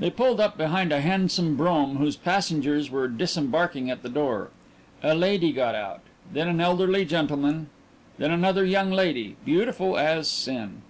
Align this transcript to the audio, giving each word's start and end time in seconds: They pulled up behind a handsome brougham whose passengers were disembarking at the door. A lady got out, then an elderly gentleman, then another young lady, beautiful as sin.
They 0.00 0.10
pulled 0.10 0.40
up 0.40 0.58
behind 0.58 0.90
a 0.90 1.00
handsome 1.00 1.54
brougham 1.56 1.98
whose 1.98 2.16
passengers 2.16 2.90
were 2.90 3.06
disembarking 3.06 3.90
at 3.92 4.02
the 4.02 4.08
door. 4.08 4.50
A 5.04 5.14
lady 5.14 5.52
got 5.52 5.76
out, 5.76 6.00
then 6.32 6.48
an 6.48 6.60
elderly 6.60 7.04
gentleman, 7.04 7.68
then 8.18 8.32
another 8.32 8.64
young 8.64 8.90
lady, 8.90 9.36
beautiful 9.44 9.96
as 9.96 10.26
sin. 10.28 10.82